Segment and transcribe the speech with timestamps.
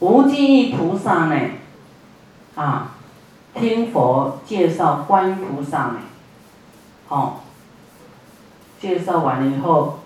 [0.00, 1.40] 无尽意菩萨呢，
[2.54, 2.92] 啊，
[3.54, 5.96] 听佛介绍观音菩萨呢，
[7.08, 7.44] 好，
[8.80, 10.00] 介绍完了以后，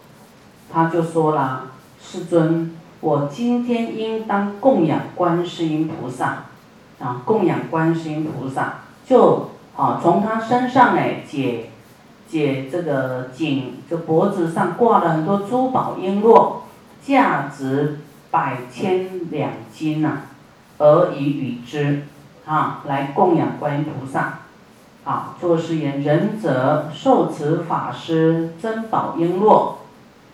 [0.72, 1.66] 他就说了，
[2.00, 6.44] 世尊，我今天应当供养观世音菩萨，
[7.00, 11.66] 啊，供养观世音菩萨，就啊从他身上呢解。
[12.30, 16.58] 解这个颈，这脖子上挂了很多珠宝璎珞，
[17.04, 17.98] 价值
[18.30, 20.22] 百千两金呐，
[20.78, 22.02] 而以与之，
[22.46, 24.40] 啊，来供养观音菩萨，
[25.04, 29.74] 啊，作是言仁者受持法师珍宝璎珞，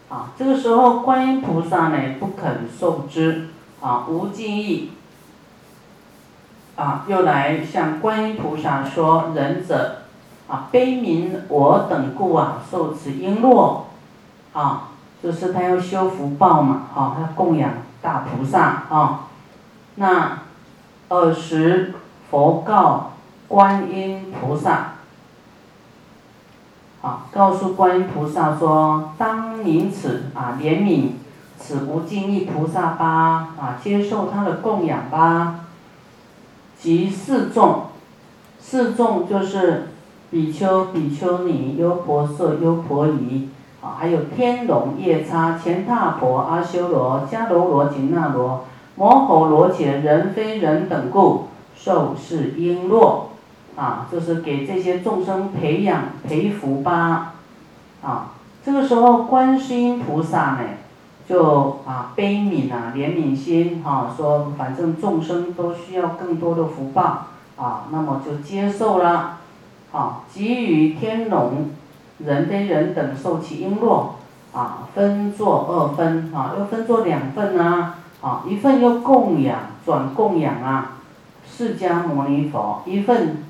[0.09, 3.49] 啊，这个时候观音菩萨呢不肯受之，
[3.81, 4.91] 啊，无尽意，
[6.77, 10.03] 啊，又来向观音菩萨说仁者。
[10.49, 13.81] 啊，悲悯我等故啊，受持璎珞，
[14.53, 14.91] 啊，
[15.21, 17.69] 就是他要修福报嘛，啊，他供养
[18.01, 19.29] 大菩萨啊。
[19.97, 20.39] 那
[21.09, 21.95] 尔时
[22.31, 23.13] 佛告
[23.49, 24.93] 观音菩萨，
[27.03, 31.11] 啊，告诉观音菩萨说：当您此啊，怜悯
[31.59, 35.61] 此无尽意菩萨吧，啊，接受他的供养吧。
[36.79, 37.87] 即四众，
[38.59, 39.89] 四众就是。
[40.29, 43.49] 比丘、比丘尼、优婆塞、优婆夷，
[43.99, 48.65] 还有天龙夜叉、乾闼婆、阿修罗、迦楼罗、紧那罗、
[48.97, 53.21] 摩吼罗伽、人非人等故，受是璎珞，
[53.77, 57.35] 啊，就是给这些众生培养培福吧，
[58.03, 58.33] 啊，
[58.65, 60.61] 这个时候观世音菩萨呢，
[61.29, 69.39] 就啊悲悯啊怜悯心哈，说反正众生都需要更多的福报，啊，那么就接受了。
[69.93, 71.71] 啊，给予天龙、
[72.19, 74.09] 人非人等受其璎珞，
[74.53, 80.93] 啊，分作二分，啊，又分作两份啊，啊，一份又供养转供养啊，
[81.47, 83.45] 释迦牟尼佛，一份，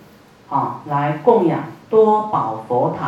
[0.48, 3.06] 啊，来供养多宝佛塔，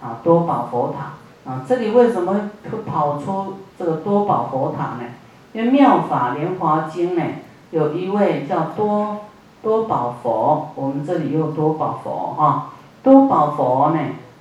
[0.00, 2.50] 啊，多宝佛塔，啊，这里为什么
[2.86, 5.10] 跑出这个多宝佛塔呢？
[5.52, 7.22] 因为《妙法莲华经》呢，
[7.70, 9.18] 有一位叫多。
[9.60, 12.70] 多宝佛，我们这里又多宝佛哈，
[13.02, 13.98] 多宝佛呢，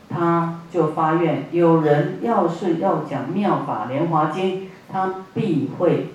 [0.10, 6.14] 他就发愿，有人要是要讲妙法莲华经，他必会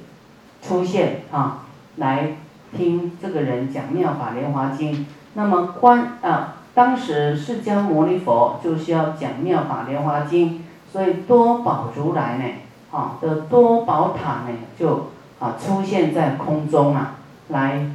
[0.63, 1.65] 出现啊，
[1.97, 2.37] 来
[2.77, 5.07] 听这个人讲妙法莲华经。
[5.35, 12.45] 那么观啊，当时释迦牟尼佛就是要讲妙法莲华经，所以多宝如来呢，
[12.91, 17.15] 啊的多宝塔呢，就啊出现在空中啊，
[17.49, 17.91] 来。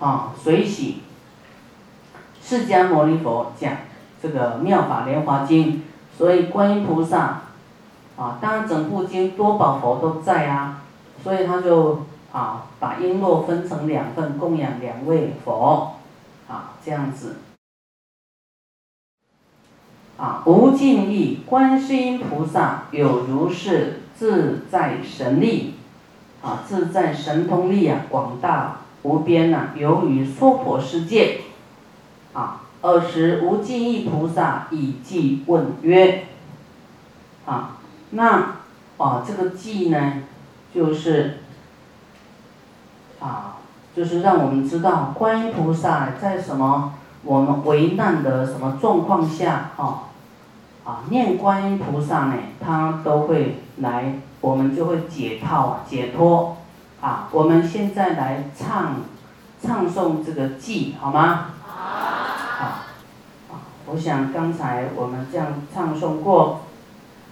[0.00, 1.02] 啊，随喜
[2.42, 3.70] 释迦牟尼佛讲
[4.22, 5.82] 这个妙法莲华经，
[6.16, 7.42] 所以观音菩萨
[8.16, 10.82] 啊，当然整部经多宝佛都在啊，
[11.22, 12.00] 所以他就
[12.32, 15.96] 啊把璎珞分成两份供养两位佛，
[16.48, 17.36] 啊这样子，
[20.16, 25.74] 啊无尽意观世音菩萨有如是自在神力，
[26.42, 28.76] 啊自在神通力啊广大。
[29.02, 31.40] 无边呐，由于娑婆世界，
[32.34, 36.26] 啊，尔时无尽意菩萨以偈问曰：
[37.46, 37.76] 啊，
[38.10, 38.56] 那
[38.98, 40.22] 啊这个偈呢，
[40.74, 41.40] 就是
[43.20, 43.56] 啊，
[43.94, 50.08] 就是让我们知道观音菩萨在什么我们危难的什么状况下啊，
[50.84, 56.56] 啊念观音菩萨呢，他都会来，我们就会解套，解脱。
[57.02, 58.96] 啊，我们现在来唱，
[59.58, 61.46] 唱诵这个偈，好吗？
[63.90, 66.60] 我想刚才我们这样唱诵过，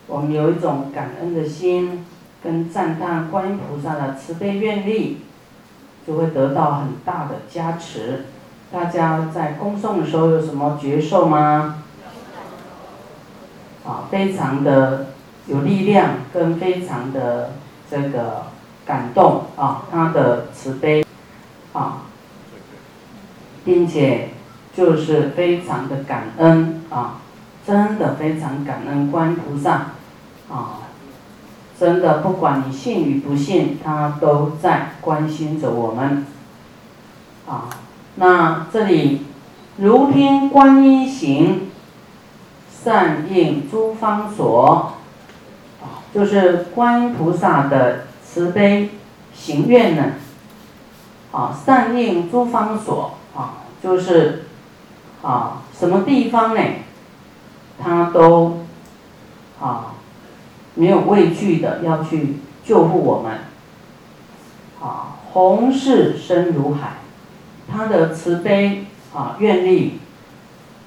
[0.07, 2.05] 我们有一种感恩的心，
[2.43, 5.23] 跟赞叹观音菩萨的慈悲愿力，
[6.07, 8.27] 就会得到很大的加持。
[8.73, 11.83] 大家在恭诵的时候有什么觉受吗？
[13.87, 15.07] 啊，非常的
[15.47, 17.53] 有力量，跟非常的
[17.91, 18.47] 这个。
[18.89, 21.05] 感动啊，他的慈悲
[21.75, 22.05] 啊，
[23.63, 24.31] 并且
[24.79, 27.19] 就是非常的感恩啊，
[27.67, 29.87] 真的非常感恩观菩萨
[30.49, 30.87] 啊，
[31.77, 36.25] 真的不管你信与不信，他都在关心着我们
[37.49, 37.69] 啊。
[38.15, 39.27] 那这里
[39.79, 41.69] 如听观音行，
[42.71, 44.93] 善应诸方所
[45.83, 48.07] 啊，就是观音菩萨的。
[48.31, 48.91] 慈悲
[49.35, 50.13] 行愿呢，
[51.33, 54.45] 啊，善应诸方所啊，就是
[55.23, 56.61] 啊，什么地方呢，
[57.79, 58.65] 他都
[59.61, 59.95] 啊
[60.75, 63.39] 没有畏惧的要去救护我们，
[64.81, 66.99] 啊，宏誓深如海，
[67.71, 69.99] 他的慈悲啊愿力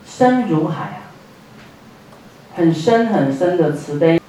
[0.06, 1.12] 深如海啊，
[2.56, 4.22] 很深很深的慈悲，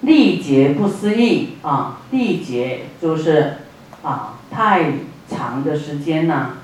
[0.00, 3.58] 历劫不思议啊，历劫就是
[4.02, 4.94] 啊太
[5.28, 6.56] 长的时间呐，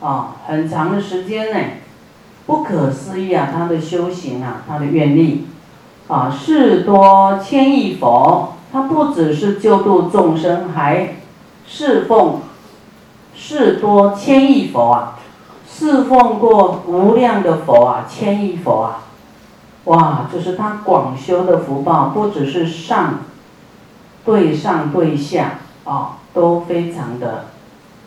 [0.00, 1.58] 啊很长的时间呢，
[2.46, 5.46] 不可思议啊，他的修行啊，他的愿力。
[6.08, 11.16] 啊，事多千亿佛，他不只是救度众生，还
[11.66, 12.40] 侍奉
[13.34, 15.18] 事多千亿佛啊，
[15.66, 19.04] 侍奉过无量的佛啊，千亿佛啊，
[19.84, 23.20] 哇，就是他广修的福报，不只是上
[24.24, 27.46] 对上对下啊，都非常的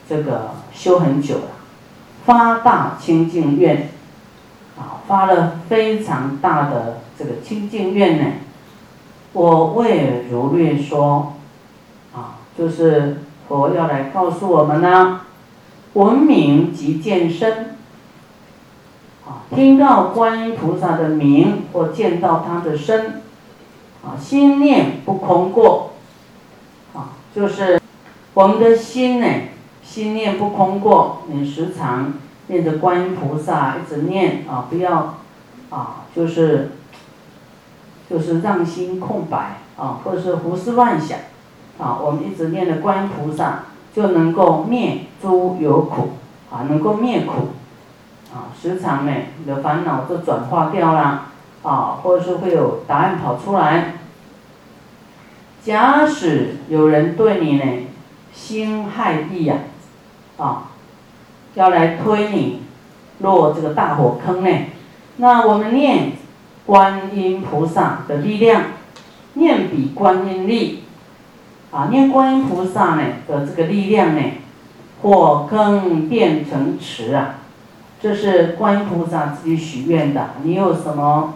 [0.07, 1.47] 这个修很久了，
[2.25, 3.89] 发大清净愿，
[5.07, 8.25] 发了非常大的这个清净愿呢。
[9.33, 11.33] 我为如略说
[12.13, 15.21] 啊，就是佛要来告诉我们呢，
[15.93, 17.75] 闻名即见身
[19.27, 23.21] 啊，听到观音菩萨的名或见到他的身
[24.05, 25.91] 啊，心念不空过
[26.93, 27.81] 啊，就是
[28.33, 29.27] 我们的心呢，
[29.83, 32.13] 心念不空过，你时常
[32.47, 35.15] 念着观音菩萨，一直念啊，不要
[35.69, 36.71] 啊，就是。
[38.07, 41.17] 就是让心空白啊，或者是胡思乱想
[41.79, 41.97] 啊。
[41.99, 43.63] 我们一直念的观音菩萨，
[43.95, 46.11] 就能够灭诸有苦
[46.51, 47.47] 啊，能够灭苦
[48.31, 48.53] 啊。
[48.55, 51.29] 时常呢，你的烦恼就转化掉了
[51.63, 53.95] 啊，或者是会有答案跑出来。
[55.63, 57.65] 假使有人对你呢，
[58.31, 59.55] 心害意呀，
[60.37, 60.69] 啊，
[61.55, 62.61] 要来推你
[63.19, 64.49] 落这个大火坑呢，
[65.17, 66.11] 那我们念。
[66.67, 68.63] 观音菩萨的力量，
[69.35, 70.81] 念比观音力，
[71.69, 74.21] 啊，念观音菩萨呢的这个力量呢，
[75.03, 77.35] 火坑变成池啊，
[78.01, 80.31] 这是观音菩萨自己许愿的。
[80.41, 81.35] 你有什么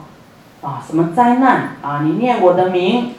[0.61, 0.81] 啊？
[0.83, 2.01] 什么灾难啊？
[2.03, 3.13] 你念我的名，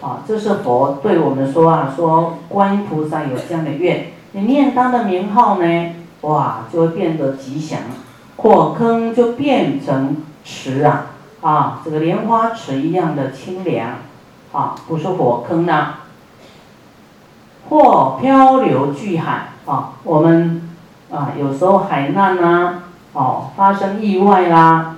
[0.00, 7.80] 啊，这是佛对我们说啊，说观音菩萨有这样的愿，你念他的名号呢，哇，就会变得吉祥，
[8.36, 10.16] 火坑就变成。
[10.50, 11.08] 池啊，
[11.42, 13.96] 啊，这个莲花池一样的清凉，
[14.50, 15.96] 啊，不是火坑呐。
[17.68, 20.70] 或漂流巨海，啊，我们
[21.10, 24.96] 啊有时候海难呐，哦，发生意外啦，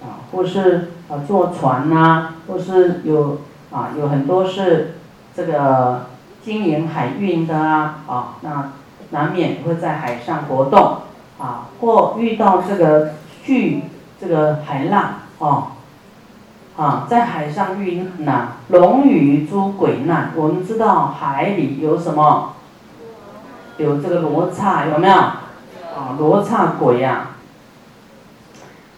[0.00, 3.38] 啊，或是啊坐船呐，或是有
[3.72, 4.98] 啊有很多是
[5.34, 6.06] 这个
[6.40, 8.70] 经营海运的啊，啊，那
[9.10, 10.98] 难免会在海上活动，
[11.38, 13.14] 啊，或遇到这个
[13.44, 13.82] 巨。
[14.20, 15.68] 这个海浪哦，
[16.76, 20.32] 啊，在海上遇难，龙鱼诸鬼难。
[20.34, 22.54] 我们知道海里有什么？
[23.76, 25.14] 有这个罗刹，有没有？
[25.14, 27.28] 啊，罗刹鬼呀。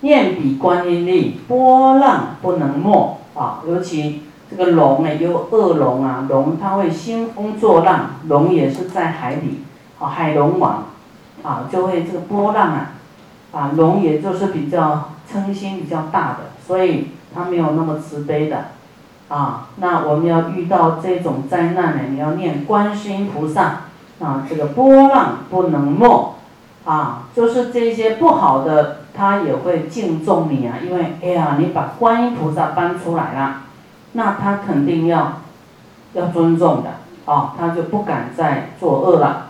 [0.00, 3.60] 念比观音力，波浪不能没啊。
[3.68, 9.64] 尤其这个龙呢，有恶龙啊，龙它会兴风作浪，龙也是在海里，
[10.00, 10.86] 啊，海龙王，
[11.44, 12.90] 啊，就会这个波浪啊。
[13.52, 18.66] 啊，龙也就是比较嗔心比较大的，所以他没有那么慈悲的，
[19.28, 23.80] 啊，那我们要遇到这种灾难呢，你要念观世音菩萨，
[24.20, 26.36] 啊，这个波浪不能没，
[26.84, 33.62] 啊，就是这些不好的，他也会敬重你啊，因为哎呀，你把观音菩萨搬出来了，
[34.12, 35.40] 那他肯定要
[36.12, 36.90] 要尊重的，
[37.24, 39.46] 啊，他就不敢再作恶了，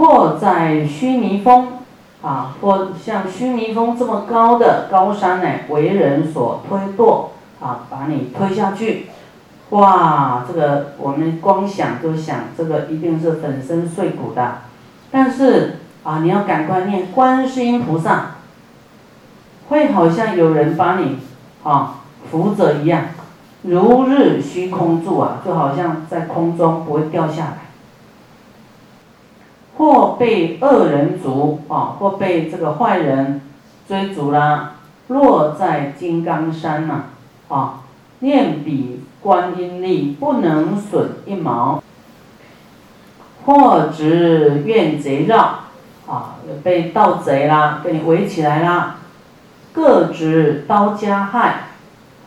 [0.00, 1.74] 或在须弥峰。
[2.22, 7.28] 啊，或像须弥峰这么高的高山呢，为人所推堕，
[7.62, 9.06] 啊，把你推下去，
[9.70, 14.58] 哇，这个我们光想就想，这个一定是粉身碎骨的。
[15.10, 18.32] 但是啊，你要赶快念观世音菩萨，
[19.70, 21.20] 会好像有人把你
[21.62, 23.04] 啊扶着一样，
[23.62, 27.69] 如日虚空住啊，就好像在空中不会掉下来。
[29.80, 33.40] 或被恶人逐啊，或被这个坏人
[33.88, 34.74] 追逐啦，
[35.08, 37.04] 落在金刚山呐
[37.48, 37.80] 啊，
[38.18, 41.82] 念彼观音力不能损一毛。
[43.46, 45.60] 或执怨贼绕
[46.06, 48.96] 啊，被盗贼啦，给你围起来啦，
[49.72, 51.68] 各执刀加害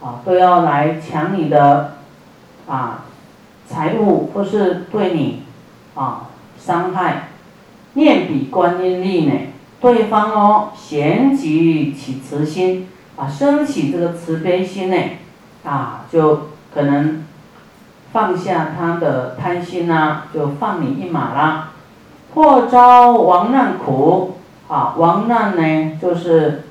[0.01, 1.98] 啊，都要来抢你的
[2.67, 3.05] 啊
[3.67, 5.43] 财物，或是对你
[5.93, 7.27] 啊伤害。
[7.94, 9.34] 念彼观音力呢？
[9.82, 14.98] 对方哦，贤即起慈心啊，升起这个慈悲心呢，
[15.66, 17.26] 啊，就可能
[18.14, 21.70] 放下他的贪心呐，就放你一马啦。
[22.34, 26.64] 或遭亡难苦，啊，亡难呢就是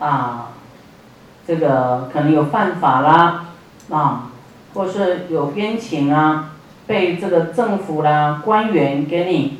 [0.00, 0.48] 啊，
[1.46, 3.44] 这个可能有犯法啦，
[3.90, 4.30] 啊，
[4.74, 6.52] 或是有冤情啊，
[6.88, 9.59] 被这个政府啦官员给你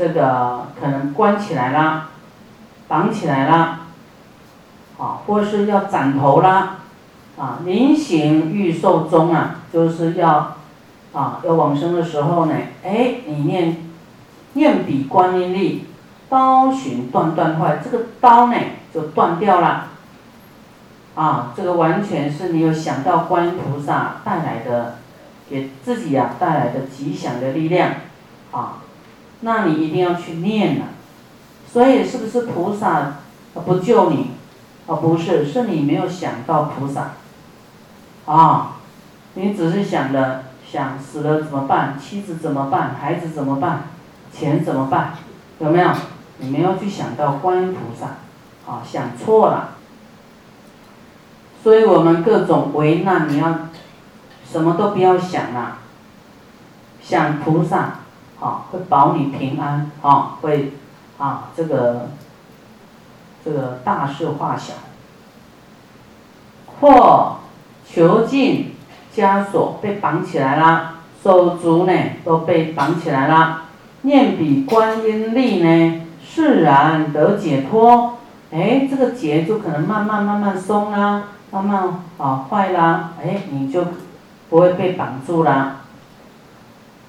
[0.00, 2.08] 这个可能关起来啦，
[2.88, 3.80] 绑起来啦，
[4.98, 6.78] 啊，或是要斩头啦，
[7.38, 10.56] 啊，临行欲寿终啊，就是要
[11.12, 13.76] 啊要往生的时候呢，哎，你念。
[14.54, 15.86] 念彼观音力，
[16.28, 18.56] 刀寻断断坏，这个刀呢
[18.92, 19.90] 就断掉了。
[21.14, 24.96] 啊，这个完全是你有想到观音菩萨带来的，
[25.48, 27.92] 给自己呀带来的吉祥的力量，
[28.50, 28.78] 啊，
[29.40, 30.86] 那你一定要去念了。
[31.72, 33.18] 所以是不是菩萨
[33.54, 34.32] 不救你？
[34.86, 37.12] 啊，不是，是你没有想到菩萨。
[38.26, 38.76] 啊，
[39.34, 41.96] 你只是想着想死了怎么办？
[41.98, 42.96] 妻子怎么办？
[43.00, 43.84] 孩子怎么办？
[44.32, 45.14] 钱怎么办？
[45.58, 45.90] 有没有？
[46.38, 48.06] 你没有去想到观音菩萨，
[48.66, 49.76] 啊，想错了。
[51.62, 53.68] 所以我们各种危难，你要
[54.50, 55.78] 什么都不要想啊，
[57.02, 57.99] 想菩萨，
[58.40, 60.72] 啊，会保你平安，啊，会，
[61.18, 62.08] 啊，这个，
[63.44, 64.74] 这个大事化小。
[66.80, 67.36] 或
[67.84, 68.74] 囚禁
[69.14, 71.92] 枷锁被绑起来啦，手足呢
[72.24, 73.64] 都被绑起来啦。
[74.02, 78.16] 念彼观音力呢，释然得解脱。
[78.50, 83.12] 哎，这个结就可能慢慢慢慢松啦，慢慢啊坏啦。
[83.22, 83.84] 哎，你就
[84.48, 85.79] 不会被绑住啦。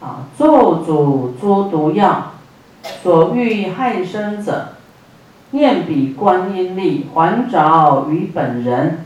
[0.01, 2.34] 啊，咒诅诸毒药，
[3.01, 4.74] 所欲害生者，
[5.51, 9.05] 念彼观音力，还着于本人。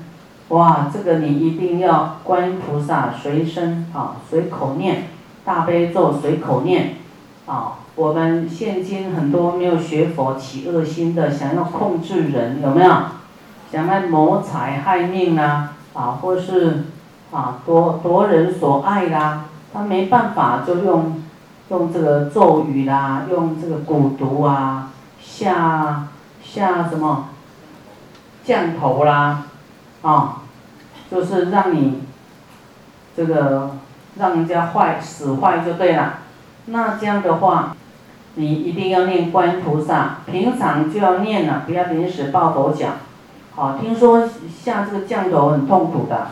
[0.50, 5.10] 哇，这个你一定要观音菩萨随身啊，随口念
[5.44, 6.96] 大悲咒，随口念。
[7.46, 12.92] 啊，我们现今很多没有学佛起恶心的，想要控制人，有没有？
[13.72, 16.86] 想要谋财害命啦，啊，或是
[17.32, 21.22] 啊夺夺人所爱啦，他没办法就用
[21.70, 24.90] 用这个咒语啦，用这个蛊毒啊，
[25.22, 26.08] 下
[26.42, 27.28] 下什么
[28.46, 29.44] 降头啦，
[30.02, 30.44] 啊，
[31.12, 32.04] 就是让你
[33.18, 33.72] 这个
[34.18, 36.20] 让人家坏死坏就对了。
[36.68, 37.76] 那这样的话，
[38.36, 42.92] 你一定要念观音菩萨，平常就要念了，不要临时抱佛脚。
[43.56, 44.26] 好，听说
[44.64, 46.28] 下这个降头很痛苦的，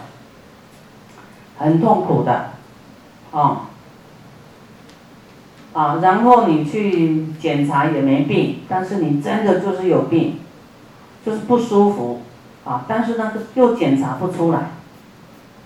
[1.58, 2.52] 很痛苦的，
[3.34, 3.58] 哦，
[5.74, 10.40] 啊，然后你去检查也没病，但是你真的就是有病，
[11.26, 12.22] 就是不舒服，
[12.64, 14.70] 啊，但是那个又检查不出来，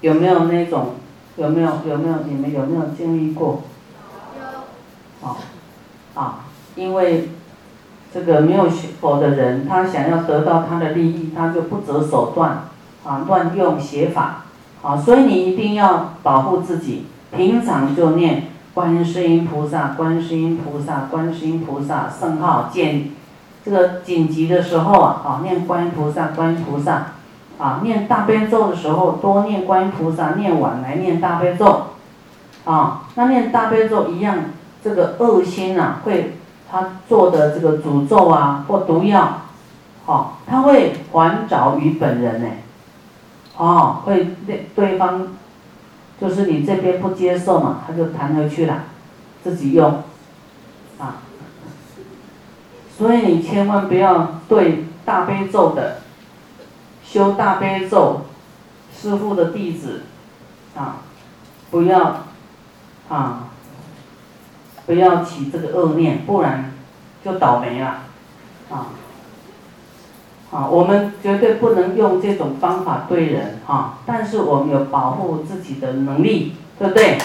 [0.01, 0.95] 有没有那种？
[1.35, 1.71] 有没有？
[1.85, 2.15] 有没有？
[2.25, 3.61] 你们有没有经历过？
[5.21, 5.35] 啊，
[6.15, 6.45] 啊，
[6.75, 7.29] 因为
[8.13, 12.69] 这个没有学佛的人，他想要得到他的利益，他就不择手段，
[13.05, 14.45] 啊，乱用邪法，
[14.81, 17.05] 啊，所以你一定要保护自己，
[17.37, 23.15] 平常就念观世音菩萨、观世音菩萨、观世音菩萨圣号，紧
[23.63, 27.13] 这个紧急的时候啊，啊，念观音菩萨、观音菩萨，
[27.57, 31.83] 啊，念大悲咒的时候多念观音菩萨，念完来念大悲咒，
[32.65, 34.37] 啊，那念大悲咒一样。
[34.83, 36.37] 这个恶心呐，会
[36.71, 39.41] 他做的这个诅咒啊或毒药，
[40.05, 42.47] 哦，他会还着于本人呢，
[43.57, 45.27] 哦，会对对方，
[46.19, 48.83] 就是你这边不接受嘛，他就弹回去了，
[49.43, 50.03] 自己用，
[50.99, 51.21] 啊，
[52.97, 56.01] 所以你千万不要对大悲咒的，
[57.03, 58.21] 修大悲咒，
[58.95, 60.03] 师傅的弟子，
[60.75, 60.97] 啊，
[61.71, 62.23] 不要，
[63.09, 63.43] 啊。
[64.85, 66.71] 不要起这个恶念，不然
[67.21, 68.03] 就倒霉了，
[68.71, 68.87] 啊，
[70.51, 77.17] 啊，我们绝对不能用这种方法对人，哈，但是我们有保护自己的能力，对不对？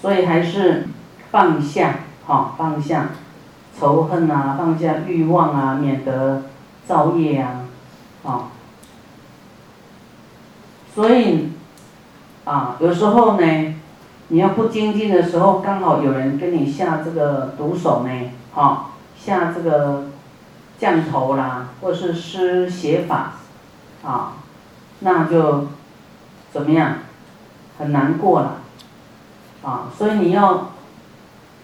[0.00, 0.88] 所以还是
[1.30, 3.10] 放下，哈，放下
[3.78, 6.42] 仇恨啊，放下欲望啊，免得
[6.86, 7.66] 造业啊，
[8.24, 8.48] 啊，
[10.94, 11.50] 所以。
[12.44, 13.74] 啊，有时候呢，
[14.28, 18.10] 你要不精进的时候，刚好有人跟你下这个毒手呢，
[18.52, 18.90] 哈，
[19.24, 20.04] 下这个
[20.78, 23.34] 降头啦，或是施邪法，
[24.04, 24.34] 啊，
[25.00, 25.68] 那就
[26.52, 26.98] 怎么样，
[27.78, 28.58] 很难过了，
[29.62, 30.72] 啊，所以你要，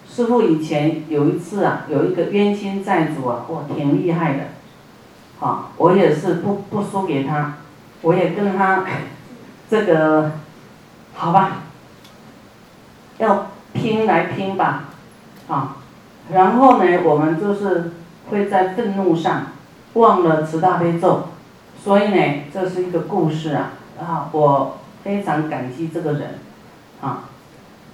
[0.09, 7.59] 师傅以前有一次啊，有一个冤亲债主啊，哇，挺厉害的，啊，我也是不不输给他，
[8.03, 8.85] 我也跟他
[9.69, 10.33] 这个
[11.15, 11.59] 好吧，
[13.19, 14.85] 要拼来拼吧，
[15.49, 15.77] 啊，
[16.33, 17.93] 然后呢，我们就是
[18.31, 19.47] 会在愤怒上
[19.95, 21.29] 忘了持大悲咒，
[21.83, 26.39] 所以呢，这是一个故事啊，啊，我非常感激这个人，
[27.01, 27.25] 啊，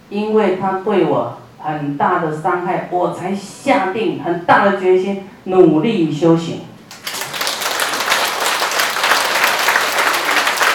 [0.09, 1.39] 因为他对我。
[1.59, 6.61] 很大的伤害，我才下定很大的决心，努力修行。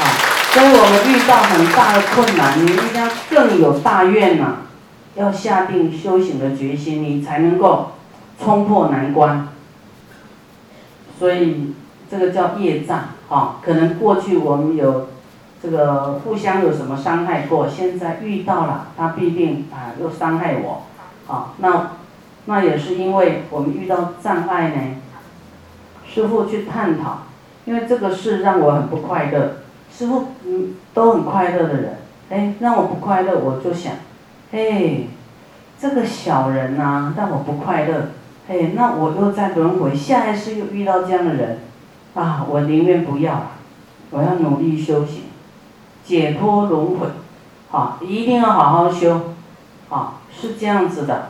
[0.01, 0.03] 啊，
[0.51, 4.58] 所以我们遇到很大的困难，你一定要更有大愿呐，
[5.15, 7.91] 要下定修行的决心，你才能够
[8.39, 9.48] 冲破难关。
[11.18, 11.74] 所以
[12.10, 13.00] 这个叫业障，
[13.30, 15.08] 啊，可能过去我们有。
[15.63, 17.70] 这个互相有什么伤害过？
[17.70, 20.86] 现在遇到了，他必定啊又伤害我，
[21.32, 21.91] 啊，那
[22.46, 24.82] 那也是因为我们遇到障碍呢。
[26.03, 27.25] 师傅去探讨，
[27.65, 29.58] 因为这个事让我很不快乐。
[29.96, 31.98] 师傅嗯都很快乐的人，
[32.32, 33.94] 哎让我不快乐，我就想，
[34.51, 34.98] 哎
[35.79, 38.10] 这个小人呐让我不快乐，
[38.50, 41.60] 哎那我又在轮回，下一次又遇到这样的人，
[42.13, 43.51] 啊我宁愿不要，
[44.12, 45.24] 我要努力修行。
[46.03, 47.08] 解脱轮回，
[47.72, 49.36] 啊，一定要好好修，
[49.89, 51.29] 啊，是这样子的。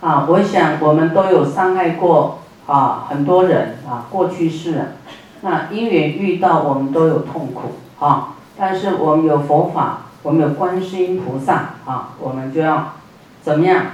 [0.00, 4.94] 啊，我想我们都有伤害过啊很多人啊，过去世，
[5.42, 7.72] 那因缘遇到我们都有痛苦
[8.04, 12.94] 啊，但是我们有佛法，我们有观世音菩萨啊，我们就要
[13.42, 13.86] 怎么样？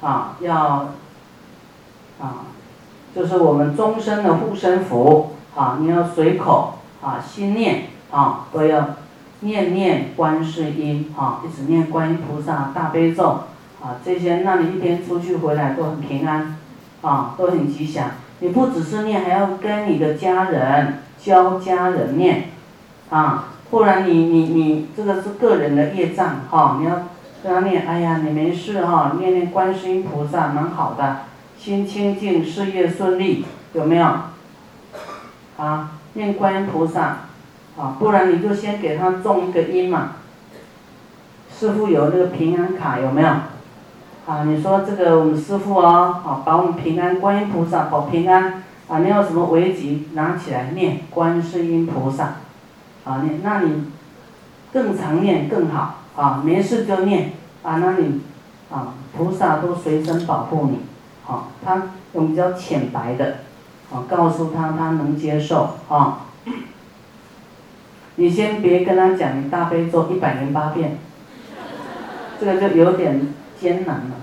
[0.00, 0.94] 啊，要
[2.20, 2.46] 啊。
[3.12, 5.78] 就是我们终身的护身符啊！
[5.80, 8.90] 你要随口啊，心念啊，都要
[9.40, 13.40] 念念观世音啊，一直念观音菩萨大悲咒
[13.82, 16.56] 啊，这些让你一天出去回来都很平安
[17.02, 18.10] 啊，都很吉祥。
[18.40, 22.44] 你不只是念，还要跟你的家人教家人念
[23.10, 27.06] 啊，不然你你你这个是个人的业障哈，你要
[27.42, 31.18] 跟他念，哎呀，你没事哈，念念观世音菩萨蛮好的。
[31.58, 34.06] 心清净，事业顺利，有没有？
[35.58, 37.18] 啊，念观音菩萨，
[37.76, 40.12] 啊，不然你就先给他种一个因嘛。
[41.54, 43.28] 师傅有那个平安卡，有没有？
[44.30, 52.36] 啊，你说这个我们师傅哦，啊，保我们平安，观音菩萨保平安，啊，你有什么危急拿起来念观世音菩萨，
[53.04, 53.86] 啊，你那你
[54.72, 57.32] 更常念更好，啊，没事就念，
[57.64, 58.20] 啊，那你
[58.70, 60.78] 啊，菩萨都随身保护你。
[61.26, 61.82] 啊，他
[62.14, 63.38] 用比较浅白的，
[63.92, 66.26] 啊，告诉他他能接受啊。
[68.14, 70.98] 你先别跟他讲你大悲咒一百零八遍，
[72.38, 74.19] 这个就有点艰难了。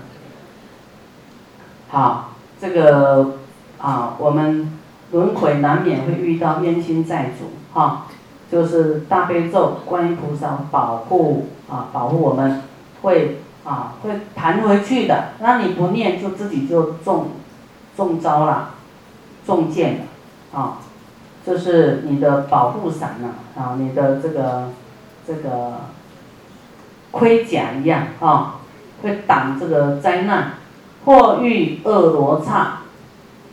[1.88, 3.38] 好，这个
[3.78, 4.78] 啊，我们
[5.12, 8.06] 轮回难免会遇到冤亲债主，哈，
[8.50, 12.62] 就是大悲咒观音菩萨保护啊，保护我们
[13.02, 13.38] 会。
[13.64, 15.32] 啊，会弹回去的。
[15.40, 17.32] 那你不念，就自己就中，
[17.94, 18.70] 中招了，
[19.44, 20.04] 中箭了，
[20.58, 20.78] 啊，
[21.44, 24.70] 就是你的保护伞呐，啊，你的这个
[25.26, 25.80] 这个
[27.10, 28.60] 盔甲一样啊，
[29.02, 30.52] 会挡这个灾难，
[31.08, 32.80] 或遇恶罗刹，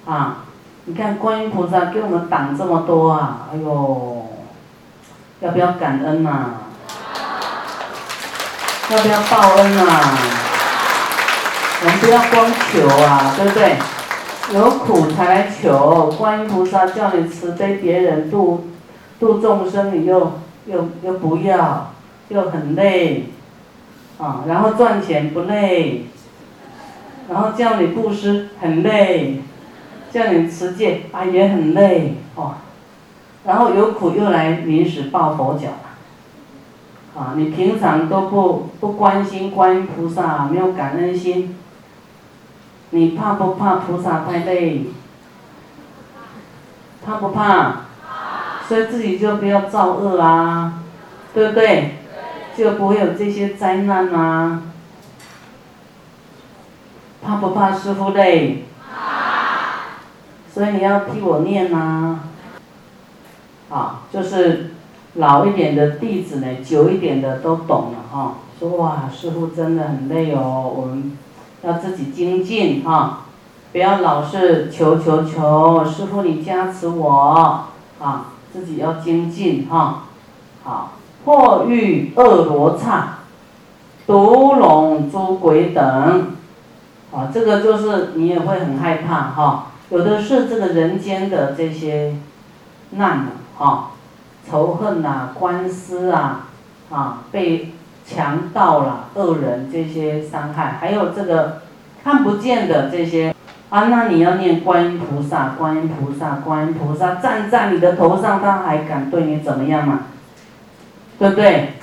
[0.06, 0.44] 啊，
[0.84, 4.26] 你看观音菩萨给我们挡这么多啊，哎呦，
[5.40, 6.48] 要不要感恩呐？
[8.90, 10.18] 要不要报恩啊？
[11.80, 13.78] 我们不要光求啊，对不对？
[14.54, 18.68] 有苦才来求，观音菩萨叫你慈悲别人度
[19.18, 20.34] 度众生，你又
[20.66, 21.94] 又又不要，
[22.28, 23.30] 又很累，
[24.20, 26.08] 啊，然后赚钱不累，
[27.30, 29.42] 然后叫你布施很累，
[30.12, 32.56] 叫你持戒啊也很累，哦，
[33.46, 35.70] 然后有苦又来临时抱佛脚。
[37.18, 41.56] 啊，你平常都不不关心观音菩萨，没有感恩心，
[42.90, 44.88] 你怕不怕菩萨太累？
[47.06, 47.84] 怕不怕？
[48.68, 50.84] 所以自己就不要造恶啊，
[51.34, 51.96] 对不对？
[52.58, 54.62] 就不会有这些灾难啊。
[57.26, 58.66] 怕不怕师傅累？
[60.54, 62.20] 所以你要替我念呐。
[63.70, 64.72] 啊，就是。
[65.18, 68.34] 老一点的弟子呢，久一点的都懂了哈。
[68.60, 71.18] 说哇，师傅真的很累哦，我们
[71.62, 73.22] 要自己精进哈，
[73.72, 77.64] 不要老是求求求，师傅你加持我
[78.02, 80.04] 啊，自己要精进哈。
[80.66, 80.92] 好，
[81.24, 83.20] 破狱恶罗刹，
[84.06, 86.35] 毒龙诸鬼等，
[87.16, 89.68] 啊，这个就是你也会很害怕哈。
[89.90, 92.16] 有的是这个人间的这些
[92.92, 93.92] 难哈，
[94.50, 96.48] 仇恨呐、官司啊，
[96.92, 97.72] 啊，被
[98.06, 101.62] 强盗啦、恶人这些伤害，还有这个
[102.04, 103.34] 看不见的这些
[103.70, 110.00] 啊，那你要念观音菩萨、观音菩萨、观音菩萨站在你的头上，他还敢对你怎么样嘛？
[111.18, 111.74] 对不对？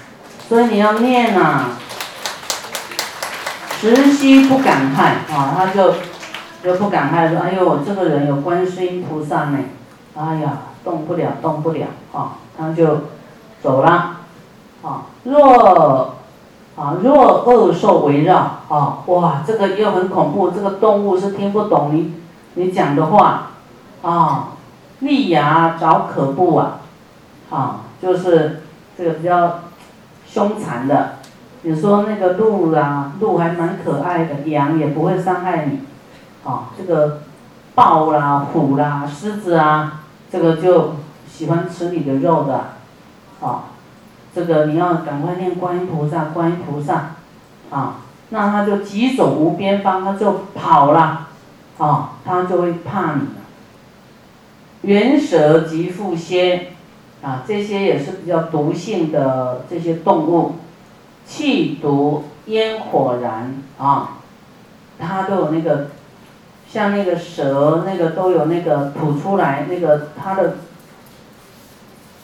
[0.48, 1.70] 所以你要念呐，
[3.82, 5.94] 慈心不敢害啊，他就
[6.62, 9.58] 就不敢害说，哎呦，这个人有观世音菩萨呢，
[10.16, 12.98] 哎呀，动不了，动不了啊，他就
[13.60, 14.18] 走了
[14.82, 15.06] 啊。
[15.24, 16.14] 若
[16.76, 18.36] 啊若恶兽围绕
[18.68, 22.14] 啊，哇，这个又很恐怖，这个动物是听不懂你
[22.54, 23.50] 你讲的话
[24.02, 24.50] 啊，
[25.00, 26.78] 利牙找可怖啊，
[27.50, 28.62] 啊，就是
[28.96, 29.58] 这个比较。
[30.24, 31.16] 凶残的，
[31.62, 35.80] 你说那个鹿啦，鹿还蛮可爱的，羊也不会伤害你，
[36.44, 37.22] 啊，这个
[37.74, 40.94] 豹啦、虎啦、狮子啊，这个就
[41.28, 42.74] 喜欢吃你的肉的，
[43.40, 43.64] 啊，
[44.34, 47.12] 这个你要赶快念观音菩萨，观音菩萨，
[47.70, 47.96] 啊，
[48.30, 51.28] 那他就急走无边方，他就跑了，
[51.78, 53.42] 啊，他就会怕你了。
[54.82, 56.68] 猿蛇及蝮蝎。
[57.22, 60.56] 啊，这些也是比较毒性的这些动物，
[61.26, 64.18] 气毒烟火燃啊，
[64.98, 65.90] 它都有那个，
[66.70, 70.56] 像那个蛇那个都有那个吐出来那个它的，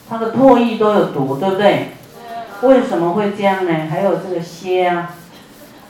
[0.09, 1.91] 它的唾液都有毒，对不对？
[2.61, 3.87] 为什么会这样呢？
[3.89, 5.15] 还有这个蝎啊，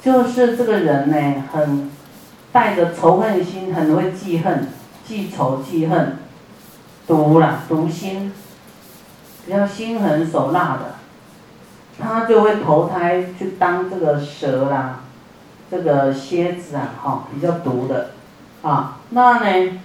[0.01, 1.89] 就是这个人呢，很
[2.51, 4.67] 带着仇恨心，很会记恨、
[5.05, 6.17] 记仇、记恨，
[7.07, 8.31] 毒了，毒心。
[9.45, 10.98] 比较心狠手辣的，
[11.99, 15.01] 他就会投胎去当这个蛇啦，
[15.69, 18.11] 这个蝎子啊，哈，比较毒的，
[18.61, 19.79] 啊，那呢，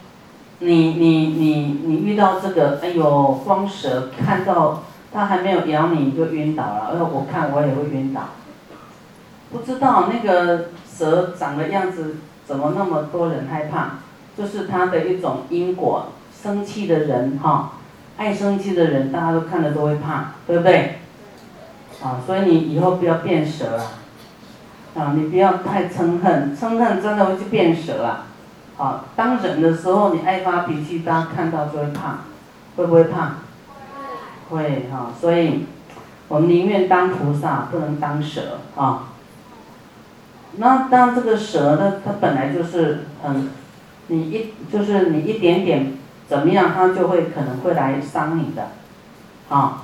[0.60, 8.22] 你你你你遇到这个，哎呦，光蛇看到它还没有咬你，你就晕倒了，呃，我看我也会晕倒，
[9.50, 13.98] 不知道那个蛇长的样子怎么那么多人害怕，
[14.38, 16.06] 就是它的一种因果，
[16.42, 17.72] 生气的人哈。
[18.16, 21.00] 爱生气的人，大家都看了都会怕，对不对？
[22.04, 23.82] 啊，所以你以后不要变蛇啊！
[24.94, 28.26] 啊，你不要太嗔恨，嗔恨真的会去变蛇啊！
[28.76, 32.18] 啊，当人的时候你爱发脾气，大家看到就会怕，
[32.76, 33.36] 会不会怕？
[34.50, 35.64] 会哈，所以
[36.28, 39.08] 我们宁愿当菩萨，不能当蛇啊。
[40.56, 43.48] 那当这个蛇呢，它本来就是很，
[44.08, 45.94] 你一就是你一点点。
[46.26, 48.68] 怎么样，它就会可能会来伤你的，
[49.48, 49.82] 啊。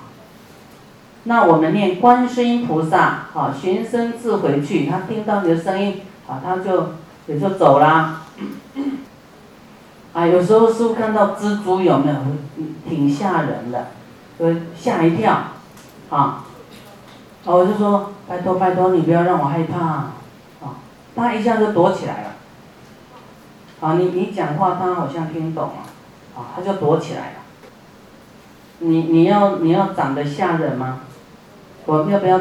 [1.25, 6.95] 那我们念观世音菩萨，啊，寻声自回去，他听到你的声音，啊，他就
[7.27, 8.23] 也就走啦。
[10.15, 12.17] 啊，有时候师傅看到蜘蛛有没有，
[12.89, 13.87] 挺吓人的，
[14.75, 15.43] 吓一跳，
[16.09, 16.45] 啊。
[17.45, 20.77] 我就说，拜托拜托你不要让我害怕，啊，
[21.15, 22.31] 他一下就躲起来了。
[23.81, 25.73] 啊，你你讲话他好像听懂了。
[26.37, 27.37] 啊，他就躲起来了。
[28.79, 31.01] 你你要你要长得吓人吗？
[31.87, 32.41] 我要不要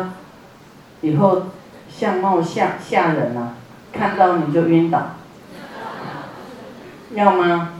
[1.02, 1.44] 以后
[1.90, 3.54] 相貌吓吓人啊？
[3.92, 5.16] 看到你就晕倒，
[7.16, 7.79] 要吗？